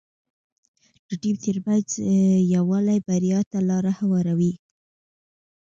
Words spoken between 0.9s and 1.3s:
د